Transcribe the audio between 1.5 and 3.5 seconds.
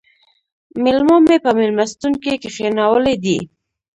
مېلمستون کې کښېناولی دی